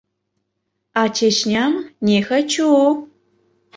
А 1.01 1.03
Чечням— 1.15 1.73
не 2.07 2.19
хочу! 2.27 2.67